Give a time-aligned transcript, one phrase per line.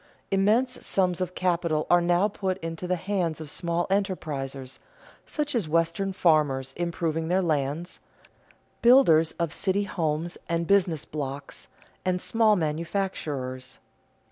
[0.31, 4.79] Immense sums of capital are now put into the hands of small enterprisers,
[5.27, 7.99] such as Western farmers improving their lands,
[8.81, 11.67] builders of city homes and business blocks,
[12.03, 13.77] and small manufacturers.